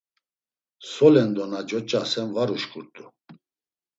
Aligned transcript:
Solendo 0.91 1.41
na 1.51 1.61
coç̌asen 1.69 2.27
var 2.35 2.49
uşǩurt̆u. 2.55 3.05
xx 3.11 3.13